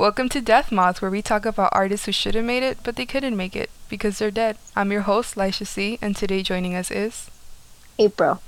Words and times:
Welcome 0.00 0.30
to 0.30 0.40
Death 0.40 0.72
Moth, 0.72 1.02
where 1.02 1.10
we 1.10 1.20
talk 1.20 1.44
about 1.44 1.68
artists 1.72 2.06
who 2.06 2.12
should 2.12 2.34
have 2.34 2.46
made 2.46 2.62
it, 2.62 2.78
but 2.82 2.96
they 2.96 3.04
couldn't 3.04 3.36
make 3.36 3.54
it 3.54 3.68
because 3.90 4.18
they're 4.18 4.30
dead. 4.30 4.56
I'm 4.74 4.90
your 4.90 5.02
host, 5.02 5.34
Lisha 5.34 5.66
C, 5.66 5.98
and 6.00 6.16
today 6.16 6.42
joining 6.42 6.74
us 6.74 6.90
is 6.90 7.30
April. 7.98 8.40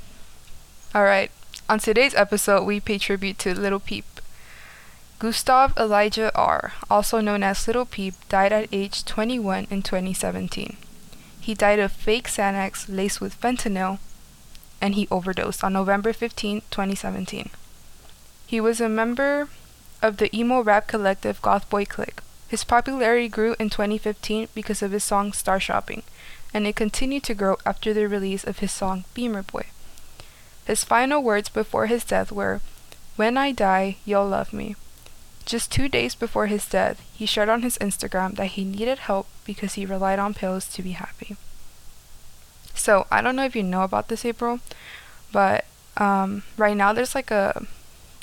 All 0.94 1.04
right. 1.04 1.30
On 1.68 1.78
today's 1.78 2.14
episode, 2.14 2.64
we 2.64 2.80
pay 2.80 2.96
tribute 2.96 3.38
to 3.40 3.52
Lil 3.52 3.80
Peep. 3.80 4.06
Gustav 5.18 5.76
Elijah 5.76 6.32
Åhr., 6.34 6.70
also 6.88 7.20
known 7.20 7.42
as 7.42 7.68
Lil 7.68 7.84
Peep, 7.84 8.14
died 8.30 8.54
at 8.54 8.70
age 8.72 9.04
21 9.04 9.66
in 9.68 9.82
2017. 9.82 10.78
He 11.38 11.52
died 11.52 11.78
of 11.78 11.92
fake 11.92 12.28
Xanax 12.28 12.86
laced 12.88 13.20
with 13.20 13.38
fentanyl, 13.38 13.98
and 14.80 14.94
he 14.94 15.06
overdosed 15.10 15.62
on 15.62 15.74
November 15.74 16.14
15, 16.14 16.62
2017. 16.70 17.50
He 18.46 18.58
was 18.58 18.80
a 18.80 18.88
member 18.88 19.50
of 20.02 20.16
the 20.18 20.34
emo 20.36 20.60
rap 20.60 20.86
collective 20.86 21.40
GothBoiClique. 21.40 22.18
His 22.48 22.64
popularity 22.64 23.28
grew 23.28 23.56
in 23.58 23.70
2015 23.70 24.48
because 24.54 24.82
of 24.82 24.92
his 24.92 25.04
song 25.04 25.32
Star 25.32 25.58
Shopping, 25.58 26.02
and 26.52 26.66
it 26.66 26.76
continued 26.76 27.22
to 27.24 27.34
grow 27.34 27.56
after 27.64 27.94
the 27.94 28.06
release 28.06 28.44
of 28.44 28.58
his 28.58 28.72
song 28.72 29.04
Beamer 29.14 29.42
Boy. 29.42 29.66
His 30.66 30.84
final 30.84 31.22
words 31.22 31.48
before 31.48 31.86
his 31.86 32.04
death 32.04 32.30
were, 32.30 32.60
When 33.16 33.36
I 33.38 33.52
die, 33.52 33.96
you'll 34.04 34.28
love 34.28 34.52
me. 34.52 34.76
Just 35.44 35.72
two 35.72 35.88
days 35.88 36.14
before 36.14 36.46
his 36.46 36.66
death, 36.66 37.02
he 37.14 37.26
shared 37.26 37.48
on 37.48 37.62
his 37.62 37.78
Instagram 37.78 38.36
that 38.36 38.52
he 38.52 38.64
needed 38.64 38.98
help 38.98 39.26
because 39.44 39.74
he 39.74 39.86
relied 39.86 40.18
on 40.18 40.34
pills 40.34 40.68
to 40.74 40.82
be 40.82 40.92
happy. 40.92 41.36
So, 42.74 43.06
I 43.10 43.22
don't 43.22 43.36
know 43.36 43.44
if 43.44 43.56
you 43.56 43.62
know 43.62 43.82
about 43.82 44.08
this, 44.08 44.24
April, 44.24 44.60
but 45.32 45.64
um, 45.96 46.42
right 46.56 46.76
now 46.76 46.92
there's 46.92 47.14
like 47.14 47.30
a 47.30 47.66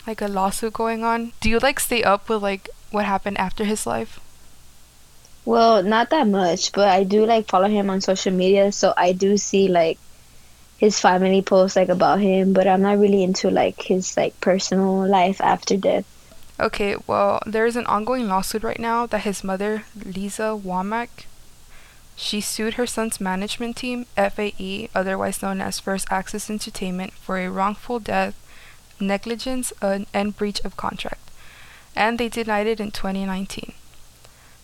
like 0.09 0.22
a 0.22 0.27
lawsuit 0.27 0.73
going 0.73 1.04
on. 1.04 1.31
Do 1.40 1.49
you 1.49 1.59
like 1.59 1.80
stay 1.80 2.02
up 2.04 2.30
with 2.30 2.41
like 2.41 2.67
what 2.90 3.05
happened 3.05 3.38
after 3.38 3.64
his 3.64 3.86
life? 3.86 4.20
Well, 5.45 5.84
not 5.84 6.09
that 6.09 6.28
much, 6.28 6.72
but 6.73 6.89
I 6.89 7.03
do 7.03 7.25
like 7.25 7.47
follow 7.47 7.70
him 7.70 7.89
on 7.89 8.02
social 8.02 8.34
media, 8.34 8.72
so 8.72 8.94
I 8.97 9.14
do 9.14 9.38
see 9.38 9.67
like 9.67 10.00
his 10.78 11.00
family 11.00 11.42
posts 11.42 11.75
like 11.75 11.89
about 11.89 12.19
him, 12.19 12.53
but 12.53 12.67
I'm 12.67 12.81
not 12.81 12.97
really 12.97 13.22
into 13.23 13.52
like 13.52 13.81
his 13.84 14.17
like 14.17 14.34
personal 14.42 15.08
life 15.08 15.39
after 15.42 15.78
death. 15.78 16.06
Okay, 16.59 16.95
well, 17.08 17.39
there 17.45 17.66
is 17.66 17.75
an 17.75 17.86
ongoing 17.86 18.28
lawsuit 18.28 18.64
right 18.64 18.80
now 18.80 19.06
that 19.06 19.22
his 19.30 19.44
mother, 19.44 19.84
Lisa 19.95 20.58
Womack, 20.58 21.25
she 22.16 22.41
sued 22.41 22.73
her 22.73 22.88
son's 22.88 23.22
management 23.22 23.78
team, 23.78 24.06
FAE, 24.17 24.89
otherwise 24.94 25.41
known 25.41 25.62
as 25.62 25.80
First 25.80 26.12
Access 26.12 26.50
Entertainment, 26.50 27.14
for 27.14 27.38
a 27.38 27.47
wrongful 27.47 28.00
death, 28.00 28.36
negligence, 29.02 29.72
and 29.81 30.38
breach 30.38 30.59
of 30.61 30.78
contract, 30.78 31.31
and 31.95 32.17
they 32.17 32.30
denied 32.30 32.67
it 32.67 32.80
in 32.80 32.92
2019. 32.92 33.73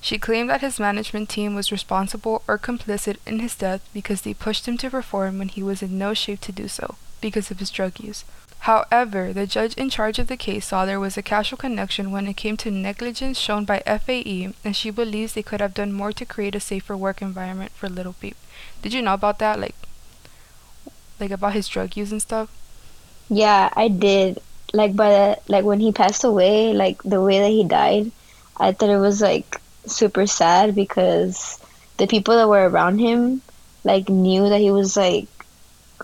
She 0.02 0.20
claimed 0.20 0.52
that 0.52 0.62
his 0.62 0.80
management 0.80 1.30
team 1.30 1.56
was 1.56 1.72
responsible 1.72 2.44
or 2.48 2.60
complicit 2.60 3.18
in 3.26 3.40
his 3.40 3.56
death 3.56 3.82
because 3.92 4.22
they 4.22 4.36
pushed 4.36 4.68
him 4.68 4.78
to 4.78 4.92
perform 4.92 5.40
when 5.40 5.48
he 5.50 5.64
was 5.64 5.82
in 5.82 5.98
no 5.98 6.14
shape 6.14 6.42
to 6.42 6.52
do 6.52 6.68
so 6.68 6.96
because 7.22 7.50
of 7.50 7.58
his 7.58 7.72
drug 7.72 8.00
use. 8.00 8.24
However, 8.60 9.34
the 9.34 9.48
judge 9.48 9.74
in 9.76 9.90
charge 9.90 10.20
of 10.20 10.28
the 10.28 10.38
case 10.38 10.68
saw 10.68 10.86
there 10.86 11.00
was 11.00 11.18
a 11.18 11.24
causal 11.24 11.58
connection 11.58 12.12
when 12.12 12.28
it 12.28 12.38
came 12.38 12.56
to 12.58 12.72
negligence 12.72 13.40
shown 13.40 13.66
by 13.66 13.80
FAE, 13.80 14.54
and 14.64 14.76
she 14.76 14.90
believes 14.92 15.34
they 15.34 15.44
could 15.44 15.62
have 15.62 15.74
done 15.74 15.92
more 15.92 16.12
to 16.14 16.26
create 16.26 16.56
a 16.56 16.60
safer 16.60 16.96
work 16.96 17.22
environment 17.22 17.72
for 17.72 17.90
Lil 17.90 18.14
Peep. 18.14 18.38
Did 18.82 18.94
you 18.94 19.02
know 19.02 19.14
about 19.14 19.40
that? 19.40 19.60
Like, 19.60 19.76
like 21.20 21.32
about 21.32 21.54
his 21.54 21.68
drug 21.68 21.98
use 21.98 22.12
and 22.12 22.22
stuff? 22.22 22.50
Yeah, 23.30 23.70
I 23.74 23.88
did. 23.88 24.40
Like, 24.74 24.96
but 24.96 25.44
like 25.48 25.66
when 25.66 25.80
he 25.80 25.92
passed 25.92 26.24
away, 26.24 26.74
like 26.74 27.02
the 27.04 27.22
way 27.22 27.40
that 27.40 27.50
he 27.50 27.64
died, 27.64 28.12
I 28.58 28.72
thought 28.72 28.90
it 28.90 28.98
was 28.98 29.22
like 29.22 29.62
super 29.86 30.28
sad 30.28 30.76
because 30.76 31.60
the 31.98 32.08
people 32.08 32.36
that 32.36 32.50
were 32.50 32.68
around 32.68 33.00
him, 33.00 33.42
like, 33.84 34.10
knew 34.10 34.50
that 34.50 34.60
he 34.60 34.72
was 34.72 34.98
like 34.98 35.28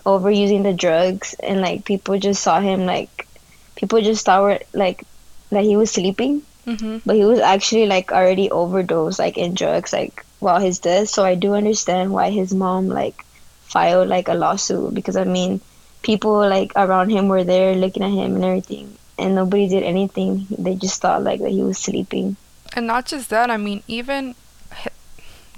overusing 0.04 0.62
the 0.62 0.72
drugs 0.72 1.34
and 1.34 1.60
like 1.60 1.84
people 1.84 2.18
just 2.18 2.42
saw 2.42 2.60
him 2.60 2.86
like 2.86 3.28
people 3.76 4.00
just 4.00 4.24
thought 4.24 4.62
like 4.72 5.04
that 5.50 5.64
he 5.64 5.76
was 5.76 5.90
sleeping 5.90 6.42
mm-hmm. 6.66 6.98
but 7.04 7.14
he 7.14 7.24
was 7.24 7.38
actually 7.38 7.86
like 7.86 8.10
already 8.10 8.50
overdosed 8.50 9.18
like 9.18 9.38
in 9.38 9.54
drugs 9.54 9.92
like 9.92 10.24
while 10.40 10.58
his 10.58 10.78
death 10.80 11.08
so 11.08 11.24
i 11.24 11.34
do 11.34 11.54
understand 11.54 12.12
why 12.12 12.30
his 12.30 12.52
mom 12.52 12.88
like 12.88 13.24
filed 13.62 14.08
like 14.08 14.28
a 14.28 14.34
lawsuit 14.34 14.92
because 14.92 15.16
i 15.16 15.24
mean 15.24 15.60
people 16.02 16.38
like 16.38 16.72
around 16.76 17.10
him 17.10 17.28
were 17.28 17.44
there 17.44 17.74
looking 17.74 18.02
at 18.02 18.10
him 18.10 18.34
and 18.36 18.44
everything 18.44 18.96
and 19.18 19.34
nobody 19.34 19.68
did 19.68 19.82
anything. 19.82 20.46
They 20.50 20.74
just 20.74 21.00
thought 21.00 21.22
like 21.22 21.40
that 21.40 21.50
he 21.50 21.62
was 21.62 21.78
sleeping. 21.78 22.36
And 22.74 22.86
not 22.86 23.06
just 23.06 23.28
that 23.30 23.50
i 23.50 23.56
mean 23.56 23.82
even 23.86 24.34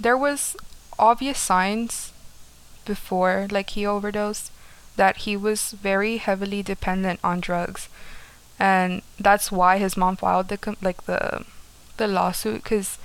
there 0.00 0.16
was 0.16 0.56
obvious 0.99 1.38
signs 1.38 2.12
before 2.84 3.47
like 3.50 3.71
he 3.71 3.87
overdosed 3.87 4.50
that 4.97 5.19
he 5.19 5.37
was 5.37 5.71
very 5.72 6.19
heavily 6.19 6.62
dependent 6.62 7.21
on 7.25 7.41
drugs. 7.41 7.88
And 8.59 9.03
that's 9.19 9.50
why 9.50 9.78
his 9.78 9.97
mom 9.97 10.16
filed 10.16 10.49
the 10.49 10.76
like 10.82 11.05
the 11.06 11.44
the 11.97 12.06
lawsuit 12.09 12.65
cuz 12.65 12.99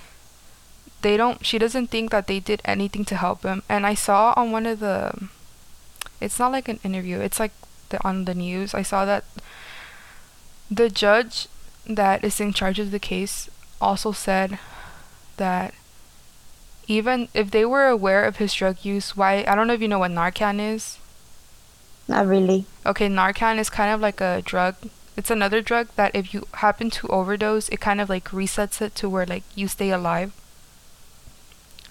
they 1.02 1.16
don't 1.16 1.46
she 1.46 1.58
doesn't 1.58 1.88
think 1.88 2.10
that 2.10 2.26
they 2.26 2.40
did 2.40 2.60
anything 2.64 3.04
to 3.06 3.16
help 3.16 3.42
him. 3.44 3.62
And 3.68 3.86
I 3.86 3.94
saw 3.94 4.34
on 4.36 4.50
one 4.50 4.66
of 4.66 4.80
the 4.80 5.28
it's 6.20 6.38
not 6.38 6.52
like 6.52 6.68
an 6.68 6.80
interview 6.84 7.18
it's 7.20 7.40
like 7.40 7.52
the, 7.90 8.02
on 8.06 8.24
the 8.24 8.34
news 8.34 8.74
I 8.74 8.82
saw 8.82 9.04
that 9.04 9.24
the 10.70 10.88
judge 10.88 11.48
that 11.86 12.24
is 12.24 12.40
in 12.40 12.52
charge 12.52 12.78
of 12.78 12.90
the 12.90 12.98
case 12.98 13.50
also 13.80 14.12
said 14.12 14.58
that 15.36 15.74
even 16.86 17.28
if 17.34 17.50
they 17.50 17.64
were 17.64 17.86
aware 17.86 18.24
of 18.24 18.36
his 18.36 18.52
drug 18.52 18.84
use, 18.84 19.16
why 19.16 19.44
I 19.46 19.54
don't 19.54 19.66
know 19.66 19.74
if 19.74 19.82
you 19.82 19.88
know 19.88 19.98
what 19.98 20.10
Narcan 20.10 20.58
is. 20.74 20.98
Not 22.08 22.26
really. 22.26 22.66
Okay, 22.84 23.08
Narcan 23.08 23.58
is 23.58 23.70
kind 23.70 23.94
of 23.94 24.00
like 24.00 24.20
a 24.20 24.42
drug. 24.44 24.74
It's 25.16 25.30
another 25.30 25.60
drug 25.60 25.88
that 25.96 26.14
if 26.14 26.34
you 26.34 26.46
happen 26.54 26.90
to 26.90 27.08
overdose, 27.08 27.68
it 27.68 27.80
kind 27.80 28.00
of 28.00 28.08
like 28.08 28.30
resets 28.30 28.80
it 28.80 28.94
to 28.96 29.08
where 29.08 29.26
like 29.26 29.44
you 29.54 29.68
stay 29.68 29.90
alive. 29.90 30.32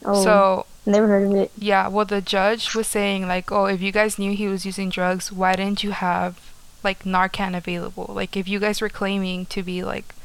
Oh, 0.03 0.23
so 0.23 0.65
never 0.85 1.07
heard 1.07 1.27
of 1.27 1.35
it. 1.35 1.51
Yeah, 1.57 1.87
well 1.87 2.05
the 2.05 2.21
judge 2.21 2.75
was 2.75 2.87
saying 2.87 3.27
like, 3.27 3.51
"Oh, 3.51 3.65
if 3.65 3.81
you 3.81 3.91
guys 3.91 4.19
knew 4.19 4.35
he 4.35 4.47
was 4.47 4.65
using 4.65 4.89
drugs, 4.89 5.31
why 5.31 5.55
didn't 5.55 5.83
you 5.83 5.91
have 5.91 6.39
like 6.83 7.03
Narcan 7.03 7.55
available? 7.55 8.11
Like 8.13 8.37
if 8.37 8.47
you 8.47 8.59
guys 8.59 8.81
were 8.81 8.89
claiming 8.89 9.45
to 9.47 9.63
be 9.63 9.83
like 9.83 10.15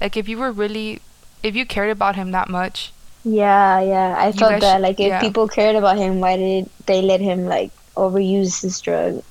like 0.00 0.16
if 0.16 0.28
you 0.28 0.38
were 0.38 0.52
really 0.52 1.00
if 1.42 1.54
you 1.54 1.66
cared 1.66 1.90
about 1.90 2.16
him 2.16 2.30
that 2.32 2.48
much, 2.48 2.92
yeah, 3.26 3.80
yeah. 3.80 4.14
I 4.16 4.30
felt 4.30 4.60
that. 4.60 4.80
Like, 4.80 5.00
if 5.00 5.08
yeah. 5.08 5.20
people 5.20 5.48
cared 5.48 5.74
about 5.74 5.96
him, 5.98 6.20
why 6.20 6.36
did 6.36 6.70
they 6.86 7.02
let 7.02 7.20
him 7.20 7.46
like 7.46 7.72
overuse 7.96 8.62
this 8.62 8.80
drug? 8.80 9.24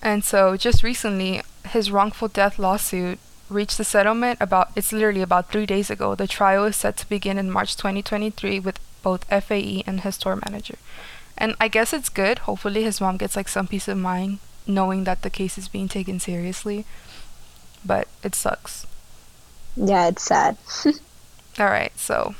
And 0.00 0.24
so 0.24 0.56
just 0.56 0.82
recently, 0.82 1.42
his 1.68 1.90
wrongful 1.90 2.28
death 2.28 2.58
lawsuit 2.58 3.18
reached 3.48 3.80
a 3.80 3.84
settlement 3.84 4.38
about 4.40 4.70
it's 4.76 4.92
literally 4.92 5.22
about 5.22 5.50
3 5.50 5.66
days 5.66 5.90
ago. 5.90 6.14
The 6.14 6.26
trial 6.26 6.64
is 6.64 6.76
set 6.76 6.96
to 6.98 7.08
begin 7.08 7.38
in 7.38 7.50
March 7.50 7.76
2023 7.76 8.60
with 8.60 8.78
both 9.02 9.24
FAE 9.24 9.82
and 9.86 10.00
his 10.00 10.16
store 10.16 10.36
manager. 10.36 10.76
And 11.36 11.54
I 11.60 11.68
guess 11.68 11.92
it's 11.92 12.08
good. 12.08 12.40
Hopefully 12.40 12.82
his 12.82 13.00
mom 13.00 13.16
gets 13.16 13.36
like 13.36 13.48
some 13.48 13.68
peace 13.68 13.88
of 13.88 13.98
mind 13.98 14.38
knowing 14.66 15.04
that 15.04 15.22
the 15.22 15.30
case 15.30 15.56
is 15.56 15.68
being 15.68 15.88
taken 15.88 16.20
seriously. 16.20 16.84
But 17.84 18.08
it 18.22 18.34
sucks. 18.34 18.86
Yeah, 19.76 20.08
it's 20.08 20.24
sad. 20.24 20.56
All 21.58 21.66
right. 21.66 21.96
So, 21.98 22.34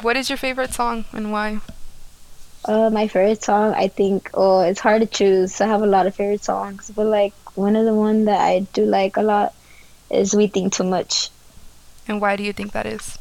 what 0.00 0.16
is 0.16 0.30
your 0.30 0.36
favorite 0.36 0.72
song 0.72 1.04
and 1.12 1.32
why? 1.32 1.60
Uh, 2.64 2.90
my 2.90 3.06
favorite 3.06 3.42
song, 3.42 3.74
I 3.74 3.88
think. 3.88 4.30
Oh, 4.34 4.60
it's 4.60 4.80
hard 4.80 5.02
to 5.02 5.06
choose. 5.06 5.60
I 5.60 5.66
have 5.66 5.82
a 5.82 5.86
lot 5.86 6.06
of 6.06 6.14
favorite 6.14 6.42
songs, 6.42 6.90
but 6.94 7.06
like 7.06 7.34
one 7.56 7.76
of 7.76 7.84
the 7.84 7.94
one 7.94 8.24
that 8.24 8.40
I 8.40 8.60
do 8.72 8.84
like 8.84 9.16
a 9.16 9.22
lot 9.22 9.54
is 10.10 10.34
"We 10.34 10.46
Think 10.46 10.72
Too 10.72 10.84
Much." 10.84 11.30
And 12.08 12.20
why 12.20 12.36
do 12.36 12.42
you 12.44 12.52
think 12.52 12.72
that 12.72 12.86
is? 12.86 13.18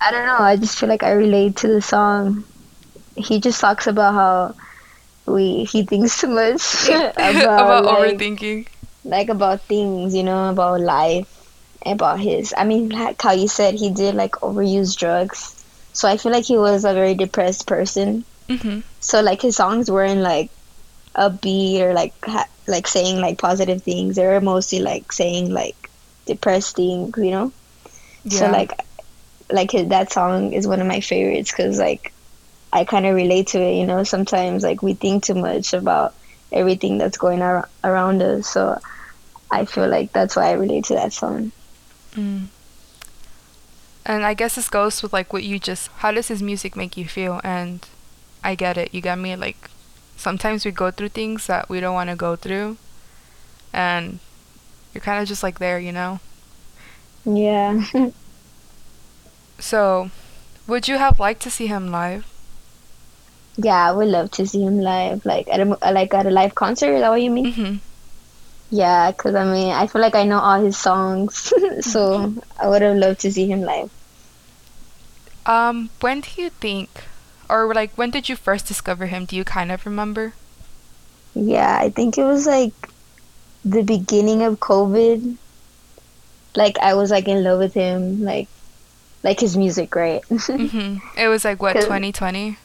I 0.00 0.10
don't 0.10 0.26
know. 0.26 0.38
I 0.38 0.56
just 0.56 0.78
feel 0.78 0.88
like 0.88 1.02
I 1.02 1.12
relate 1.12 1.56
to 1.58 1.68
the 1.68 1.80
song. 1.82 2.44
He 3.16 3.40
just 3.40 3.60
talks 3.60 3.86
about 3.86 4.14
how 4.14 4.54
we 5.26 5.64
he 5.64 5.84
thinks 5.84 6.20
too 6.20 6.28
much 6.28 6.88
about, 6.88 7.16
about 7.16 7.84
like, 7.84 8.18
overthinking. 8.18 8.66
like 9.04 9.28
about 9.28 9.62
things, 9.62 10.14
you 10.14 10.22
know, 10.22 10.50
about 10.50 10.80
life, 10.80 11.28
about 11.86 12.20
his. 12.20 12.52
I 12.56 12.64
mean, 12.64 12.90
like 12.90 13.20
how 13.20 13.32
you 13.32 13.48
said 13.48 13.74
he 13.74 13.90
did 13.90 14.14
like 14.14 14.32
overuse 14.42 14.96
drugs. 14.96 15.64
So 15.94 16.08
I 16.08 16.16
feel 16.18 16.32
like 16.32 16.44
he 16.44 16.58
was 16.58 16.84
a 16.84 16.92
very 16.92 17.14
depressed 17.14 17.66
person. 17.66 18.24
Mhm. 18.48 18.82
So 19.00 19.22
like 19.22 19.40
his 19.40 19.56
songs 19.56 19.90
weren't 19.90 20.20
like 20.20 20.50
upbeat 21.16 21.80
or 21.80 21.94
like 21.94 22.12
ha- 22.24 22.48
like 22.66 22.86
saying 22.86 23.20
like 23.20 23.38
positive 23.38 23.82
things. 23.82 24.16
They 24.16 24.26
were 24.26 24.40
mostly 24.40 24.80
like 24.80 25.12
saying 25.12 25.50
like 25.52 25.90
depressed 26.26 26.76
things, 26.76 27.16
you 27.16 27.30
know. 27.30 27.52
So 28.28 28.46
Yeah. 28.46 28.52
like 28.52 28.72
like 29.50 29.70
his, 29.72 29.88
that 29.88 30.10
song 30.10 30.52
is 30.52 30.66
one 30.66 30.80
of 30.80 30.86
my 30.86 31.00
favorites 31.00 31.50
because 31.50 31.78
like 31.78 32.12
I 32.72 32.84
kind 32.84 33.06
of 33.06 33.14
relate 33.14 33.48
to 33.48 33.60
it. 33.60 33.76
You 33.76 33.86
know, 33.86 34.02
sometimes 34.04 34.62
like 34.62 34.82
we 34.82 34.94
think 34.94 35.24
too 35.24 35.34
much 35.34 35.72
about 35.74 36.14
everything 36.50 36.98
that's 36.98 37.18
going 37.18 37.42
ar- 37.42 37.68
around 37.82 38.22
us. 38.22 38.48
So 38.48 38.80
I 39.50 39.64
feel 39.66 39.88
like 39.88 40.12
that's 40.12 40.34
why 40.36 40.48
I 40.48 40.52
relate 40.52 40.84
to 40.86 40.94
that 40.94 41.12
song. 41.12 41.52
Mm. 42.14 42.46
And 44.06 44.24
I 44.24 44.34
guess 44.34 44.54
this 44.56 44.68
goes 44.68 45.02
with 45.02 45.12
like 45.12 45.32
what 45.32 45.44
you 45.44 45.58
just 45.58 45.88
how 45.98 46.10
does 46.12 46.28
his 46.28 46.42
music 46.42 46.76
make 46.76 46.96
you 46.96 47.06
feel? 47.06 47.40
And 47.44 47.86
I 48.42 48.54
get 48.54 48.76
it. 48.76 48.92
You 48.94 49.00
got 49.00 49.18
me 49.18 49.36
like 49.36 49.70
sometimes 50.16 50.64
we 50.64 50.70
go 50.70 50.90
through 50.90 51.10
things 51.10 51.46
that 51.46 51.68
we 51.68 51.80
don't 51.80 51.94
want 51.94 52.10
to 52.10 52.16
go 52.16 52.36
through. 52.36 52.76
And 53.72 54.20
you're 54.92 55.02
kind 55.02 55.20
of 55.20 55.28
just 55.28 55.42
like 55.42 55.58
there, 55.58 55.78
you 55.78 55.92
know. 55.92 56.20
Yeah. 57.24 57.84
So, 59.58 60.10
would 60.66 60.88
you 60.88 60.98
have 60.98 61.18
liked 61.20 61.40
to 61.42 61.50
see 61.50 61.66
him 61.68 61.90
live? 61.90 62.26
yeah, 63.56 63.88
I 63.88 63.92
would 63.92 64.08
love 64.08 64.32
to 64.32 64.46
see 64.46 64.62
him 64.64 64.80
live, 64.80 65.24
like 65.24 65.48
at 65.48 65.60
a 65.60 65.64
like 65.92 66.12
at 66.12 66.26
a 66.26 66.30
live 66.30 66.54
concert. 66.56 66.92
Is 66.94 67.00
that 67.02 67.08
what 67.08 67.22
you 67.22 67.30
mean? 67.30 67.52
Mhm. 67.52 67.78
Yeah, 68.70 69.12
because 69.12 69.36
I 69.36 69.44
mean, 69.44 69.72
I 69.72 69.86
feel 69.86 70.02
like 70.02 70.16
I 70.16 70.24
know 70.24 70.40
all 70.40 70.60
his 70.60 70.76
songs, 70.76 71.52
so 71.80 72.34
I 72.58 72.68
would 72.68 72.82
have 72.82 72.96
loved 72.96 73.20
to 73.20 73.32
see 73.32 73.46
him 73.46 73.62
live. 73.62 73.90
Um, 75.46 75.90
when 76.00 76.20
do 76.20 76.42
you 76.42 76.50
think 76.50 77.04
or 77.48 77.72
like 77.74 77.92
when 77.96 78.10
did 78.10 78.28
you 78.28 78.36
first 78.36 78.66
discover 78.66 79.06
him? 79.06 79.24
Do 79.24 79.36
you 79.36 79.44
kind 79.44 79.70
of 79.72 79.84
remember? 79.86 80.34
Yeah, 81.34 81.76
I 81.80 81.90
think 81.90 82.16
it 82.18 82.24
was 82.24 82.46
like 82.46 82.72
the 83.64 83.82
beginning 83.82 84.42
of 84.42 84.60
COVID. 84.60 85.36
Like 86.56 86.78
I 86.78 86.94
was 86.94 87.10
like 87.10 87.26
in 87.26 87.42
love 87.42 87.58
with 87.58 87.74
him, 87.74 88.22
like 88.22 88.48
like 89.22 89.40
his 89.40 89.56
music, 89.56 89.94
right? 89.96 90.22
Mhm. 90.30 91.00
It 91.16 91.28
was 91.28 91.44
like 91.44 91.60
what 91.62 91.74
2020? 91.74 92.58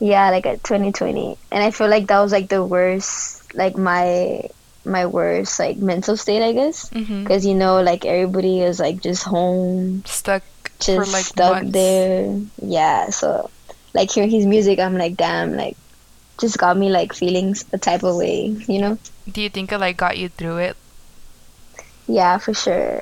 yeah, 0.00 0.30
like 0.30 0.46
at 0.46 0.62
2020, 0.64 1.36
and 1.52 1.62
I 1.62 1.70
feel 1.70 1.88
like 1.88 2.06
that 2.08 2.20
was 2.20 2.32
like 2.32 2.48
the 2.48 2.64
worst, 2.64 3.54
like 3.54 3.76
my 3.76 4.48
my 4.84 5.06
worst 5.06 5.58
like 5.58 5.76
mental 5.78 6.16
state, 6.16 6.42
I 6.42 6.52
guess, 6.52 6.88
because 6.90 7.44
you 7.46 7.54
know, 7.54 7.80
like 7.82 8.04
everybody 8.04 8.60
is 8.60 8.80
like 8.80 9.00
just 9.02 9.22
home, 9.24 10.02
Stuck 10.06 10.42
just 10.80 11.12
like 11.12 11.24
stuck 11.24 11.52
months. 11.62 11.72
there. 11.72 12.40
Yeah, 12.62 13.10
so 13.10 13.50
like 13.94 14.10
hearing 14.10 14.30
his 14.30 14.44
music, 14.46 14.78
I'm 14.78 14.98
like, 14.98 15.16
damn, 15.16 15.56
like 15.56 15.76
just 16.38 16.58
got 16.58 16.76
me 16.76 16.90
like 16.90 17.12
feelings 17.14 17.64
a 17.72 17.78
type 17.78 18.02
of 18.02 18.16
way, 18.16 18.46
you 18.66 18.80
know? 18.80 18.98
Do 19.30 19.40
you 19.40 19.48
think 19.48 19.72
it 19.72 19.78
like 19.78 19.96
got 19.96 20.18
you 20.18 20.28
through 20.28 20.58
it? 20.58 20.76
Yeah, 22.06 22.38
for 22.38 22.52
sure. 22.52 23.00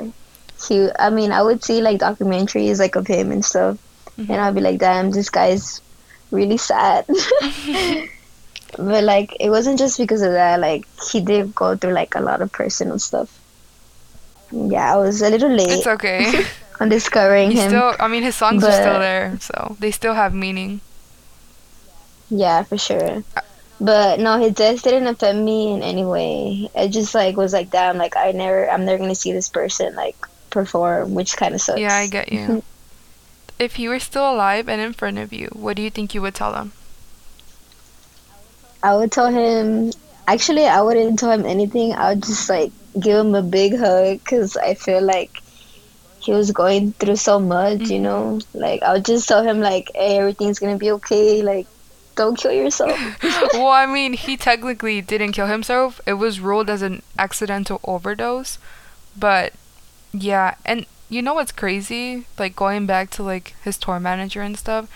He, 0.69 0.89
I 0.99 1.11
mean, 1.11 1.33
I 1.33 1.43
would 1.43 1.65
see 1.65 1.81
like 1.81 1.99
documentaries 2.00 2.79
like 2.79 2.94
of 2.94 3.06
him 3.06 3.33
and 3.33 3.44
stuff, 3.44 3.79
Mhm. 4.19 4.31
and 4.31 4.41
I'd 4.41 4.55
be 4.55 4.61
like, 4.61 4.79
damn, 4.79 5.11
this 5.11 5.31
guy's 5.31 5.81
really 6.31 6.59
sad. 6.59 7.06
but 8.79 9.03
like, 9.05 9.37
it 9.41 9.50
wasn't 9.50 9.79
just 9.79 9.99
because 9.99 10.23
of 10.23 10.33
that. 10.33 10.61
Like, 10.61 10.85
he 11.11 11.21
did 11.21 11.55
go 11.55 11.77
through 11.77 11.94
like 11.94 12.15
a 12.15 12.21
lot 12.21 12.43
of 12.43 12.53
personal 12.53 12.99
stuff. 12.99 13.39
Yeah, 14.53 14.94
I 14.94 14.97
was 14.99 15.23
a 15.23 15.31
little 15.31 15.50
late 15.50 15.71
It's 15.71 15.87
okay. 15.87 16.44
on 16.82 16.88
discovering 16.88 17.50
He 17.50 17.61
him. 17.61 17.70
still 17.70 17.94
I 17.99 18.08
mean 18.08 18.23
his 18.23 18.34
songs 18.34 18.64
are 18.64 18.73
still 18.73 18.99
there, 18.99 19.38
so 19.40 19.76
they 19.79 19.90
still 19.90 20.14
have 20.14 20.34
meaning. 20.34 20.81
Yeah, 22.29 22.62
for 22.64 22.76
sure. 22.79 23.23
But 23.81 24.20
no, 24.20 24.38
his 24.38 24.55
death 24.55 24.82
didn't 24.82 25.06
affect 25.06 25.37
me 25.38 25.73
in 25.73 25.82
any 25.82 26.05
way. 26.05 26.70
It 26.75 26.88
just 26.88 27.14
like 27.14 27.37
was 27.37 27.52
like, 27.52 27.70
damn, 27.70 27.99
like 27.99 28.17
I 28.17 28.32
never, 28.32 28.69
I'm 28.70 28.84
never 28.84 28.99
gonna 28.99 29.14
see 29.14 29.32
this 29.32 29.49
person 29.49 29.94
like 29.94 30.17
perform, 30.50 31.14
which 31.14 31.37
kind 31.37 31.55
of 31.55 31.61
sucks. 31.61 31.81
Yeah, 31.81 31.94
I 31.94 32.06
get 32.06 32.32
you. 32.32 32.62
if 33.58 33.76
he 33.76 33.88
were 33.88 33.99
still 33.99 34.31
alive 34.31 34.69
and 34.69 34.81
in 34.81 34.93
front 34.93 35.19
of 35.19 35.32
you, 35.32 35.49
what 35.52 35.76
do 35.76 35.82
you 35.82 35.90
think 35.90 36.14
you 36.14 36.23
would 36.23 36.34
tell 36.34 36.55
him? 36.55 36.73
I 38.82 38.96
would 38.96 39.12
tell 39.12 39.29
him. 39.29 39.93
Actually, 40.26 40.67
I 40.67 40.81
wouldn't 40.82 41.19
tell 41.19 41.31
him 41.31 41.44
anything. 41.44 41.93
I 41.93 42.11
would 42.11 42.23
just 42.23 42.49
like 42.49 42.73
give 42.99 43.19
him 43.19 43.34
a 43.34 43.43
big 43.43 43.79
hug 43.79 44.19
because 44.19 44.56
I 44.56 44.75
feel 44.75 45.02
like 45.02 45.42
he 46.22 46.32
was 46.32 46.50
going 46.52 46.92
through 46.92 47.16
so 47.16 47.38
much. 47.38 47.90
You 47.90 47.98
Mhm. 47.98 48.02
know, 48.02 48.40
like 48.54 48.82
I 48.82 48.98
just 49.00 49.28
tell 49.28 49.42
him 49.42 49.60
like, 49.60 49.90
hey, 49.94 50.19
everything's 50.19 50.58
gonna 50.58 50.78
be 50.78 50.92
okay. 50.92 51.42
Like, 51.42 51.66
don't 52.14 52.36
kill 52.38 52.52
yourself. 52.52 52.98
well, 53.54 53.69
I 53.69 53.86
mean, 53.86 54.12
he 54.12 54.36
technically 54.36 55.00
didn't 55.00 55.32
kill 55.32 55.46
himself. 55.46 56.00
It 56.06 56.14
was 56.14 56.40
ruled 56.40 56.70
as 56.70 56.82
an 56.82 57.02
accidental 57.19 57.80
overdose. 57.84 58.58
But 59.19 59.52
yeah, 60.12 60.54
and 60.64 60.86
you 61.08 61.20
know 61.22 61.34
what's 61.34 61.52
crazy? 61.52 62.26
Like 62.38 62.54
going 62.56 62.86
back 62.86 63.10
to 63.10 63.22
like 63.22 63.54
his 63.64 63.76
tour 63.78 63.98
manager 64.00 64.42
and 64.42 64.58
stuff. 64.58 64.88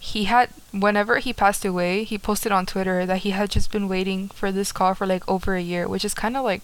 He 0.00 0.24
had 0.24 0.50
whenever 0.72 1.18
he 1.18 1.32
passed 1.32 1.64
away, 1.64 2.04
he 2.04 2.18
posted 2.18 2.52
on 2.52 2.66
Twitter 2.66 3.04
that 3.04 3.18
he 3.18 3.30
had 3.30 3.50
just 3.50 3.70
been 3.72 3.88
waiting 3.88 4.28
for 4.28 4.50
this 4.52 4.70
call 4.72 4.94
for 4.94 5.06
like 5.06 5.28
over 5.28 5.54
a 5.56 5.60
year, 5.60 5.88
which 5.88 6.04
is 6.04 6.14
kind 6.14 6.36
of 6.36 6.44
like 6.44 6.62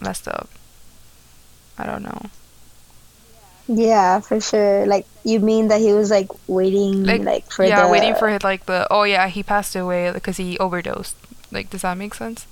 messed 0.00 0.26
up. 0.28 0.48
I 1.76 1.84
don't 1.84 2.02
know. 2.02 2.30
Yeah, 3.76 4.20
for 4.20 4.40
sure. 4.40 4.86
Like, 4.86 5.06
you 5.24 5.40
mean 5.40 5.68
that 5.68 5.80
he 5.80 5.92
was 5.94 6.10
like 6.10 6.28
waiting, 6.48 7.04
Like, 7.04 7.22
like, 7.22 7.50
for 7.50 7.64
yeah, 7.64 7.82
the 7.82 7.88
waiting 7.88 8.14
for 8.14 8.28
it 8.28 8.44
like 8.44 8.66
the 8.66 8.86
oh 8.90 9.04
yeah, 9.04 9.28
he 9.28 9.42
passed 9.42 9.74
away 9.76 10.10
because 10.12 10.36
he 10.36 10.58
overdosed. 10.58 11.16
Like 11.50 11.70
does 11.70 11.82
that 11.82 11.96
make 11.98 12.14
sense? 12.14 12.46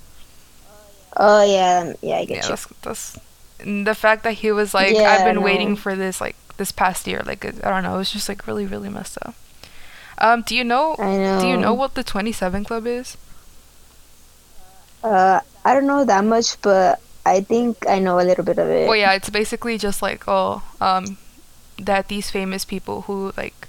Oh 1.15 1.43
yeah, 1.43 1.93
yeah, 2.01 2.17
I 2.17 2.25
get 2.25 2.43
yeah, 2.43 2.47
you. 2.47 2.49
that's 2.49 2.65
that's 2.81 3.17
the 3.59 3.95
fact 3.95 4.23
that 4.23 4.33
he 4.33 4.51
was 4.51 4.73
like, 4.73 4.97
Yeah, 4.97 5.03
I've 5.05 5.23
been 5.23 5.41
no. 5.41 5.41
waiting 5.41 5.75
for 5.75 5.95
this 5.95 6.21
like 6.21 6.35
this 6.57 6.71
past 6.71 7.07
year. 7.07 7.21
Like 7.25 7.45
I 7.45 7.69
don't 7.71 7.83
know, 7.83 7.95
it 7.95 7.97
was 7.99 8.11
just 8.11 8.29
like 8.29 8.47
really 8.47 8.65
really 8.65 8.89
messed 8.89 9.17
up. 9.21 9.35
Um, 10.17 10.43
do 10.43 10.55
you 10.55 10.63
know? 10.63 10.99
I 10.99 11.17
know. 11.17 11.39
Do 11.39 11.47
you 11.47 11.57
know 11.57 11.73
what 11.73 11.95
the 11.95 12.03
Twenty 12.03 12.31
Seven 12.31 12.63
Club 12.63 12.87
is? 12.87 13.17
Uh, 15.03 15.39
I 15.65 15.73
don't 15.73 15.87
know 15.87 16.05
that 16.05 16.23
much, 16.23 16.59
but 16.61 16.99
I 17.25 17.41
think 17.41 17.87
I 17.87 17.99
know 17.99 18.19
a 18.19 18.25
little 18.25 18.43
bit 18.43 18.57
of 18.57 18.67
it. 18.67 18.87
Well, 18.87 18.97
yeah, 18.97 19.13
it's 19.13 19.29
basically 19.29 19.77
just 19.77 20.01
like 20.01 20.23
oh, 20.27 20.63
um, 20.79 21.17
that 21.77 22.07
these 22.07 22.31
famous 22.31 22.65
people 22.65 23.03
who 23.03 23.33
like 23.37 23.67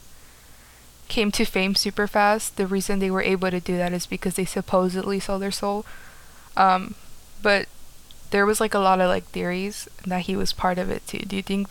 came 1.08 1.30
to 1.32 1.44
fame 1.44 1.74
super 1.74 2.06
fast. 2.06 2.56
The 2.56 2.66
reason 2.66 2.98
they 2.98 3.10
were 3.10 3.22
able 3.22 3.50
to 3.50 3.60
do 3.60 3.76
that 3.76 3.92
is 3.92 4.06
because 4.06 4.34
they 4.34 4.46
supposedly 4.46 5.20
sold 5.20 5.42
their 5.42 5.50
soul. 5.50 5.84
Um, 6.56 6.94
but 7.42 7.68
there 8.30 8.46
was 8.46 8.60
like 8.60 8.72
a 8.72 8.78
lot 8.78 9.00
of 9.00 9.08
like 9.08 9.24
theories 9.24 9.88
that 10.06 10.22
he 10.22 10.36
was 10.36 10.52
part 10.52 10.78
of 10.78 10.90
it 10.90 11.06
too. 11.06 11.18
Do 11.18 11.36
you 11.36 11.42
think 11.42 11.68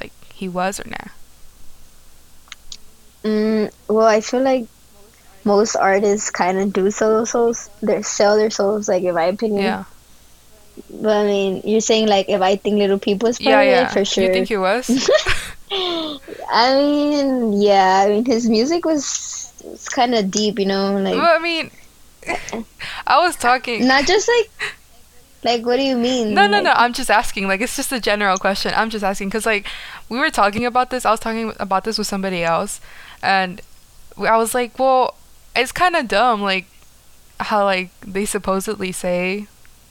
like 0.00 0.12
he 0.32 0.48
was 0.48 0.78
or 0.78 0.88
nah? 0.88 1.10
Mm, 3.24 3.72
well, 3.88 4.06
I 4.06 4.20
feel 4.20 4.42
like 4.42 4.66
most 5.42 5.74
artists 5.74 6.30
kind 6.30 6.58
of 6.58 6.72
do 6.72 6.90
sell 6.90 7.16
their 7.16 7.26
souls, 7.26 7.70
they 7.82 8.02
sell 8.02 8.36
their 8.36 8.50
souls, 8.50 8.88
like 8.88 9.02
in 9.02 9.14
my 9.14 9.24
opinion. 9.24 9.62
Yeah. 9.62 9.84
But 10.90 11.16
I 11.16 11.24
mean, 11.24 11.62
you're 11.64 11.80
saying 11.80 12.08
like 12.08 12.28
if 12.28 12.40
I 12.40 12.56
think 12.56 12.78
Little 12.78 12.98
People 12.98 13.28
is 13.28 13.38
part 13.38 13.50
Yeah, 13.50 13.62
yeah. 13.62 13.88
it, 13.88 13.92
for 13.92 14.04
sure. 14.04 14.24
You 14.24 14.32
think 14.32 14.48
he 14.48 14.56
was? 14.56 14.88
I 15.70 16.74
mean, 16.74 17.60
yeah. 17.60 18.04
I 18.06 18.08
mean, 18.08 18.24
his 18.24 18.48
music 18.48 18.84
was, 18.84 19.52
was 19.64 19.88
kind 19.88 20.14
of 20.14 20.30
deep, 20.30 20.58
you 20.58 20.66
know, 20.66 20.96
like 20.98 21.14
well, 21.14 21.34
I 21.34 21.42
mean, 21.42 21.70
I 23.06 23.18
was 23.18 23.36
talking. 23.36 23.86
not 23.86 24.06
just 24.06 24.28
like, 24.28 24.72
like 25.44 25.66
what 25.66 25.76
do 25.76 25.82
you 25.82 25.96
mean? 25.96 26.34
No, 26.34 26.46
no, 26.46 26.58
Like, 26.58 26.64
no. 26.64 26.72
I'm 26.72 26.92
just 26.92 27.10
asking. 27.10 27.48
Like, 27.48 27.60
it's 27.60 27.76
just 27.76 27.92
a 27.92 28.00
general 28.00 28.36
question. 28.38 28.72
I'm 28.76 28.90
just 28.90 29.04
asking 29.04 29.28
because, 29.28 29.46
like, 29.46 29.66
we 30.08 30.18
were 30.18 30.30
talking 30.30 30.64
about 30.66 30.90
this. 30.90 31.04
I 31.04 31.10
was 31.10 31.20
talking 31.20 31.52
about 31.58 31.84
this 31.84 31.98
with 31.98 32.06
somebody 32.06 32.42
else, 32.42 32.80
and 33.22 33.60
I 34.18 34.36
was 34.36 34.54
like, 34.54 34.78
well, 34.78 35.14
it's 35.54 35.72
kind 35.72 35.96
of 35.96 36.08
dumb, 36.08 36.42
like, 36.42 36.66
how 37.40 37.64
like 37.64 37.90
they 38.00 38.24
supposedly 38.24 38.92
say. 38.92 39.46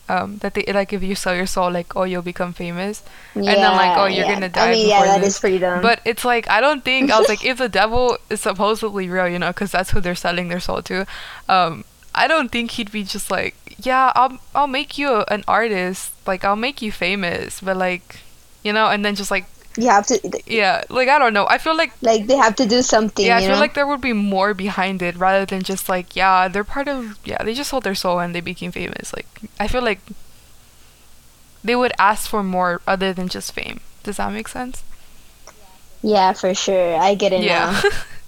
Um, 0.08 0.38
that 0.40 0.54
they 0.54 0.64
like 0.72 0.94
if 0.94 1.02
you 1.02 1.16
sell 1.16 1.36
your 1.36 1.48
soul 1.48 1.72
like 1.72 1.96
oh 1.96 2.04
you'll 2.04 2.22
become 2.22 2.54
famous 2.54 3.02
Yeah, 3.34 3.54
and 3.54 3.64
then 3.64 3.72
like 3.76 3.98
oh 3.98 4.06
you're 4.06 4.26
yeah. 4.26 4.34
gonna 4.34 4.50
die 4.50 4.70
I 4.70 4.72
mean, 4.72 4.88
yeah, 4.88 5.04
that 5.04 5.22
this. 5.22 5.44
is 5.44 5.60
dumb. 5.60 5.82
But 5.82 6.00
it's 6.06 6.24
like 6.24 6.48
I 6.50 6.62
don't 6.62 6.84
think 6.84 7.12
I 7.12 7.18
was 7.18 7.28
like 7.28 7.44
if 7.46 7.58
the 7.58 7.70
devil 7.70 8.18
is 8.30 8.42
supposedly 8.42 9.10
real, 9.10 9.28
you 9.28 9.40
know, 9.40 9.50
because 9.50 9.72
that's 9.72 9.92
who 9.92 10.02
they're 10.02 10.16
selling 10.16 10.48
their 10.50 10.60
soul 10.60 10.82
to. 10.84 11.06
Um, 11.50 11.86
I 12.14 12.28
don't 12.28 12.52
think 12.52 12.72
he'd 12.72 12.92
be 12.92 13.04
just 13.04 13.30
like, 13.32 13.56
yeah, 13.80 14.12
I'll 14.16 14.40
I'll 14.54 14.68
make 14.68 14.98
you 14.98 15.24
an 15.28 15.44
artist, 15.48 16.14
like 16.28 16.46
I'll 16.46 16.56
make 16.56 16.82
you 16.82 16.92
famous, 16.92 17.60
but 17.62 17.76
like, 17.78 18.20
you 18.64 18.72
know, 18.74 18.88
and 18.90 19.04
then 19.04 19.16
just 19.16 19.32
like 19.32 19.46
you 19.77 19.88
have 19.89 20.05
to, 20.08 20.20
yeah, 20.46 20.84
like 20.89 21.10
I 21.10 21.20
don't 21.20 21.34
know. 21.34 21.46
I 21.48 21.58
feel 21.58 21.75
like 21.75 21.91
like, 22.01 22.27
they 22.27 22.38
have 22.38 22.55
to 22.58 22.65
do 22.65 22.82
something. 22.82 23.25
yeah, 23.25 23.38
I 23.38 23.41
feel 23.41 23.55
know? 23.55 23.60
like 23.60 23.74
there 23.74 23.88
would 23.88 24.01
be 24.01 24.13
more 24.13 24.53
behind 24.53 25.01
it 25.01 25.15
rather 25.17 25.46
than 25.46 25.63
just 25.63 25.89
like 25.89 26.15
yeah, 26.15 26.48
they're 26.48 26.63
part 26.63 26.88
of 26.88 27.20
yeah, 27.25 27.44
they 27.44 27.53
just 27.53 27.70
sold 27.72 27.84
their 27.84 27.96
soul 27.96 28.20
and 28.20 28.34
they 28.36 28.41
became 28.41 28.72
famous. 28.72 29.13
Like 29.13 29.27
I 29.60 29.67
feel 29.67 29.82
like 29.82 30.00
they 31.63 31.75
would 31.75 31.91
ask 32.00 32.29
for 32.29 32.44
more 32.44 32.82
other 32.88 33.13
than 33.13 33.27
just 33.27 33.51
fame. 33.51 33.82
Does 34.03 34.17
that 34.17 34.32
make 34.32 34.48
sense? 34.48 34.84
Yeah, 36.01 36.34
for 36.34 36.53
sure. 36.53 36.96
I 36.96 37.15
get 37.15 37.34
it 37.34 37.41
Yeah. 37.41 37.82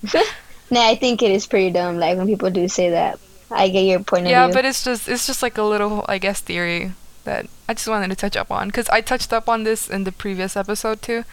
now. 0.03 0.11
nah, 0.71 0.87
I 0.87 0.95
think 0.95 1.21
it 1.21 1.31
is 1.31 1.47
pretty 1.47 1.71
dumb. 1.71 1.97
Like 1.97 2.17
when 2.17 2.27
people 2.27 2.49
do 2.49 2.67
say 2.67 2.91
that, 2.91 3.19
I 3.51 3.69
get 3.69 3.81
your 3.83 4.01
point 4.03 4.27
of 4.27 4.31
yeah 4.31 4.47
view. 4.47 4.53
but 4.53 4.65
it's 4.65 4.83
just 4.83 5.07
it's 5.07 5.25
just 5.27 5.41
like 5.41 5.57
a 5.57 5.63
little 5.63 6.03
i 6.09 6.17
guess 6.17 6.41
theory 6.41 6.93
that 7.27 7.45
i 7.69 7.73
just 7.73 7.87
wanted 7.87 8.09
to 8.09 8.15
touch 8.15 8.35
up 8.35 8.49
on 8.49 8.67
because 8.67 8.89
i 8.89 9.01
touched 9.01 9.31
up 9.31 9.47
on 9.47 9.63
this 9.63 9.89
in 9.89 10.03
the 10.03 10.11
previous 10.11 10.57
episode 10.57 11.01
too 11.01 11.23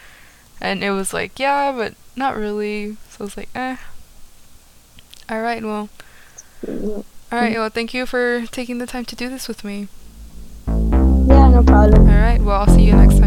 and 0.61 0.83
it 0.83 0.91
was 0.91 1.13
like 1.13 1.39
yeah 1.39 1.71
but 1.71 1.95
not 2.15 2.35
really. 2.35 2.97
So 3.09 3.17
I 3.19 3.23
was 3.23 3.37
like 3.37 3.49
eh. 3.55 3.77
All 5.29 5.41
right 5.41 5.63
well. 5.63 5.89
All 6.67 7.03
right 7.31 7.55
well 7.55 7.69
thank 7.69 7.93
you 7.93 8.05
for 8.05 8.45
taking 8.47 8.77
the 8.77 8.87
time 8.87 9.05
to 9.05 9.15
do 9.15 9.29
this 9.29 9.47
with 9.47 9.63
me. 9.63 9.87
Yeah, 10.67 11.49
no 11.49 11.63
problem. 11.65 12.07
all 12.09 13.24